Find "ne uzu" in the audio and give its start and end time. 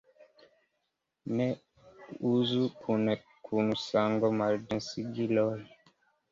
1.35-2.63